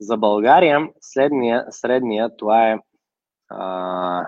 За 0.00 0.16
България 0.16 0.88
средния, 1.00 1.64
средния 1.70 2.36
това 2.36 2.70
е 2.70 2.78
а, 3.48 4.26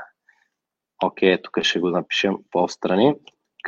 окей, 1.05 1.43
тук 1.43 1.63
ще 1.63 1.81
го 1.81 1.91
напишем 1.91 2.37
по-страни. 2.51 3.15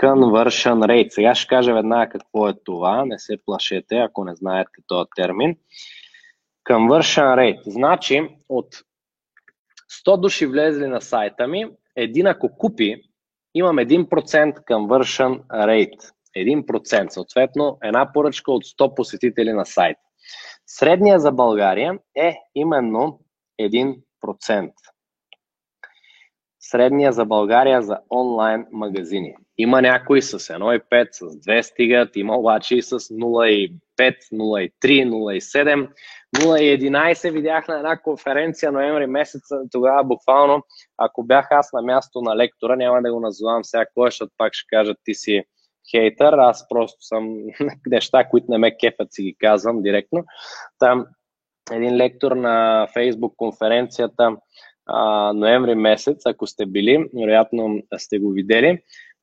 Conversion 0.02 0.86
rate. 0.86 1.08
Сега 1.08 1.34
ще 1.34 1.48
кажа 1.48 1.74
веднага 1.74 2.08
какво 2.08 2.48
е 2.48 2.54
това. 2.64 3.04
Не 3.04 3.18
се 3.18 3.36
плашете, 3.46 3.96
ако 3.96 4.24
не 4.24 4.34
знаете 4.34 4.70
този 4.86 5.08
термин. 5.16 5.56
Conversion 6.70 7.36
rate. 7.36 7.70
Значи 7.70 8.28
от 8.48 8.74
100 10.06 10.20
души 10.20 10.46
влезли 10.46 10.86
на 10.86 11.00
сайта 11.00 11.46
ми, 11.46 11.66
един 11.96 12.26
ако 12.26 12.58
купи, 12.58 13.02
имам 13.54 13.76
1% 13.76 14.64
conversion 14.64 15.42
rate. 15.46 16.10
1%. 16.36 17.08
Съответно, 17.08 17.78
една 17.82 18.12
поръчка 18.12 18.52
от 18.52 18.64
100 18.64 18.94
посетители 18.94 19.52
на 19.52 19.66
сайта. 19.66 20.00
Средния 20.66 21.18
за 21.18 21.32
България 21.32 21.98
е 22.16 22.36
именно 22.54 23.20
1%. 23.60 24.72
Средния 26.60 27.12
за 27.12 27.24
България 27.24 27.82
за 27.82 27.98
онлайн 28.10 28.66
магазини. 28.72 29.34
Има 29.58 29.82
някои 29.82 30.22
с 30.22 30.38
1,5, 30.38 31.08
с 31.12 31.20
2 31.20 31.62
стигат, 31.62 32.16
има 32.16 32.36
обаче 32.36 32.76
и 32.76 32.82
с 32.82 32.98
0,5, 32.98 33.78
0,3, 34.32 34.70
0,7, 35.08 35.88
0,11 36.36 37.32
видях 37.32 37.68
на 37.68 37.76
една 37.76 37.96
конференция 37.96 38.72
ноември 38.72 39.06
месец, 39.06 39.42
тогава 39.72 40.04
буквално, 40.04 40.62
ако 40.98 41.24
бях 41.24 41.46
аз 41.50 41.72
на 41.72 41.82
място 41.82 42.20
на 42.20 42.36
лектора, 42.36 42.76
няма 42.76 43.02
да 43.02 43.12
го 43.12 43.20
назовам 43.20 43.64
сега 43.64 43.84
кой, 43.94 44.10
защото 44.10 44.32
пак 44.36 44.54
ще 44.54 44.66
кажат 44.76 44.96
ти 45.04 45.14
си 45.14 45.42
хейтър, 45.90 46.32
аз 46.32 46.68
просто 46.68 46.96
съм 47.00 47.36
неща, 47.86 48.28
които 48.28 48.46
не 48.48 48.58
ме 48.58 48.76
кефят, 48.76 49.12
си 49.12 49.22
ги 49.22 49.36
казвам 49.38 49.82
директно. 49.82 50.24
Там 50.78 51.06
един 51.72 51.96
лектор 51.96 52.32
на 52.32 52.86
Фейсбук 52.92 53.36
конференцията 53.36 54.36
а, 54.86 55.32
ноември 55.32 55.74
месец, 55.74 56.26
ако 56.26 56.46
сте 56.46 56.66
били, 56.66 57.08
вероятно 57.14 57.82
сте 57.98 58.18
го 58.18 58.30
видели, 58.30 58.78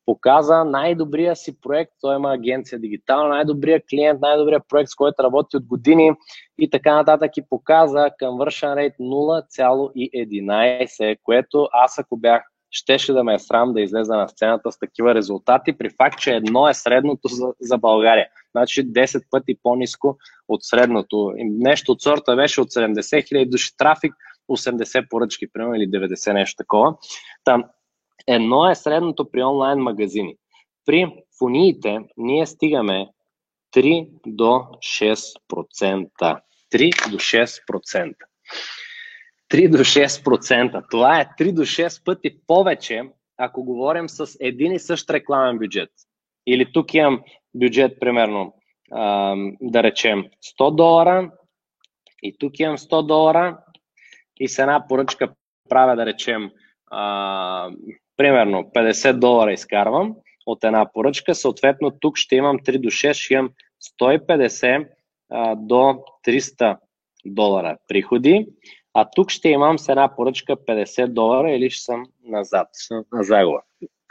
показа 0.05 0.63
най-добрия 0.63 1.35
си 1.35 1.61
проект, 1.61 1.91
той 2.01 2.15
има 2.15 2.33
агенция 2.33 2.79
дигитална, 2.79 3.29
най-добрия 3.29 3.81
клиент, 3.89 4.21
най-добрия 4.21 4.61
проект, 4.69 4.89
с 4.89 4.95
който 4.95 5.23
работи 5.23 5.57
от 5.57 5.65
години 5.65 6.11
и 6.59 6.69
така 6.69 6.95
нататък 6.95 7.37
и 7.37 7.49
показа 7.49 8.09
conversion 8.23 8.75
rate 8.75 8.99
0,11, 8.99 11.17
което 11.23 11.67
аз 11.71 11.99
ако 11.99 12.17
бях 12.17 12.50
щеше 12.71 13.13
да 13.13 13.23
ме 13.23 13.33
е 13.33 13.39
срам 13.39 13.73
да 13.73 13.81
излеза 13.81 14.15
на 14.15 14.27
сцената 14.27 14.71
с 14.71 14.79
такива 14.79 15.15
резултати, 15.15 15.77
при 15.77 15.89
факт, 15.89 16.19
че 16.19 16.31
едно 16.35 16.67
е 16.67 16.73
средното 16.73 17.27
за, 17.27 17.53
за 17.61 17.77
България. 17.77 18.27
Значи 18.51 18.87
10 18.87 19.23
пъти 19.31 19.55
по-низко 19.63 20.17
от 20.47 20.63
средното. 20.63 21.33
Нещо 21.37 21.91
от 21.91 22.01
сорта 22.01 22.35
беше 22.35 22.61
от 22.61 22.69
70 22.69 22.93
000 22.99 23.49
души 23.49 23.77
трафик, 23.77 24.13
80 24.49 25.09
поръчки, 25.09 25.47
примерно, 25.53 25.75
или 25.75 25.89
90 25.89 26.33
нещо 26.33 26.55
такова. 26.57 26.95
Там 27.43 27.63
едно 28.27 28.69
е 28.69 28.75
средното 28.75 29.31
при 29.31 29.43
онлайн 29.43 29.79
магазини. 29.79 30.35
При 30.85 31.23
фуниите 31.39 31.99
ние 32.17 32.45
стигаме 32.45 33.07
3 33.75 34.09
до 34.27 34.65
6%. 34.79 36.39
3 36.73 37.11
до 37.11 37.17
6%. 37.17 38.13
3 39.51 39.69
до 39.69 39.77
6%. 39.77 40.83
Това 40.91 41.19
е 41.19 41.29
3 41.39 41.53
до 41.53 41.61
6 41.61 42.05
пъти 42.05 42.37
повече, 42.47 43.03
ако 43.37 43.63
говорим 43.63 44.09
с 44.09 44.37
един 44.39 44.71
и 44.71 44.79
същ 44.79 45.09
рекламен 45.09 45.57
бюджет. 45.57 45.89
Или 46.47 46.71
тук 46.73 46.93
имам 46.93 47.21
бюджет, 47.55 47.99
примерно, 47.99 48.53
да 49.61 49.83
речем 49.83 50.25
100 50.59 50.75
долара, 50.75 51.31
и 52.23 52.37
тук 52.37 52.59
имам 52.59 52.77
100 52.77 53.05
долара, 53.05 53.57
и 54.39 54.47
с 54.47 54.59
една 54.59 54.87
поръчка 54.87 55.33
правя, 55.69 55.95
да 55.95 56.05
речем, 56.05 56.51
примерно 58.17 58.71
50 58.75 59.13
долара 59.13 59.53
изкарвам 59.53 60.15
от 60.45 60.63
една 60.63 60.91
поръчка, 60.93 61.35
съответно 61.35 61.91
тук 61.99 62.17
ще 62.17 62.35
имам 62.35 62.59
3 62.59 62.77
до 62.77 62.89
6, 62.89 63.13
ще 63.13 63.33
имам 63.33 63.49
150 63.99 64.87
до 65.55 66.03
300 66.27 66.77
долара 67.25 67.77
приходи 67.87 68.47
а 68.93 69.09
тук 69.15 69.29
ще 69.29 69.49
имам 69.49 69.79
с 69.79 69.89
една 69.89 70.15
поръчка 70.15 70.55
50 70.55 71.07
долара 71.07 71.51
или 71.51 71.69
ще 71.69 71.83
съм 71.83 72.03
назад, 72.23 72.67
на 73.13 73.23
загуба. 73.23 73.61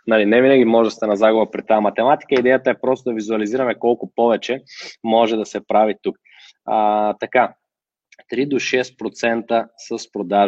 Нали, 0.07 0.27
не 0.27 0.43
винаги 0.43 0.65
може 0.65 0.87
да 0.87 0.91
сте 0.91 1.07
на 1.07 1.17
загуба 1.17 1.51
при 1.51 1.67
тази 1.67 1.83
математика. 1.83 2.35
Идеята 2.35 2.71
е 2.71 2.81
просто 2.81 3.11
да 3.11 3.15
визуализираме 3.15 3.75
колко 3.75 4.13
повече 4.15 4.63
може 5.05 5.37
да 5.37 5.47
се 5.47 5.67
прави 5.67 5.95
тук. 6.03 6.17
А, 6.65 7.15
така, 7.15 7.55
3 8.33 8.49
до 8.49 8.57
6% 8.57 9.69
с 9.77 10.13
продажи 10.13 10.39